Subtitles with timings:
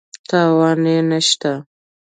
[0.29, 1.53] تاوان یې نه شته.